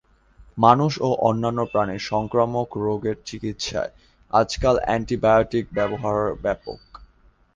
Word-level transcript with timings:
মানুষ 0.57 0.91
ও 1.01 1.09
অন্যান্য 1.21 1.59
প্রাণীর 1.71 2.01
সংক্রামক 2.11 2.69
রোগ 2.85 3.01
চিকিৎসায় 3.25 3.91
আজকাল 4.33 4.75
অ্যান্টিবায়োটিকের 4.79 5.75
ব্যবহার 5.77 6.17
ব্যাপক। 6.43 6.79